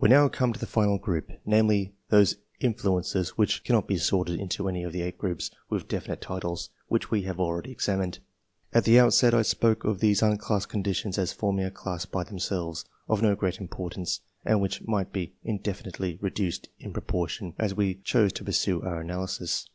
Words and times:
We 0.00 0.08
now 0.08 0.28
come 0.28 0.52
to 0.52 0.58
the 0.58 0.66
final 0.66 0.98
group, 0.98 1.30
namely, 1.46 1.94
those 2.08 2.38
influences 2.58 3.38
which 3.38 3.62
cannot 3.62 3.86
be 3.86 3.98
sorted 3.98 4.40
into 4.40 4.68
any 4.68 4.82
of 4.82 4.92
the 4.92 5.02
8 5.02 5.16
groups 5.16 5.52
with 5.70 5.86
definite 5.86 6.20
titles, 6.20 6.70
which 6.88 7.12
we 7.12 7.22
have 7.22 7.38
already 7.38 7.70
examined. 7.70 8.18
At 8.72 8.82
the 8.82 8.98
outset 8.98 9.32
I 9.32 9.42
spoke 9.42 9.84
of 9.84 10.00
these 10.00 10.22
unclassed 10.22 10.70
conditions 10.70 11.18
as 11.18 11.32
forming 11.32 11.64
a 11.66 11.70
class 11.70 12.04
by 12.04 12.24
themselves, 12.24 12.84
of 13.06 13.22
no 13.22 13.36
great 13.36 13.60
importance, 13.60 14.22
and 14.44 14.60
which 14.60 14.82
might 14.88 15.12
be 15.12 15.34
indefinitely 15.44 16.18
reduced 16.20 16.68
in 16.80 16.92
pro 16.92 17.02
portion 17.02 17.54
as 17.56 17.76
we 17.76 17.94
chose 18.02 18.32
to 18.32 18.44
pursue 18.44 18.82
our 18.82 19.02
analysis. 19.02 19.68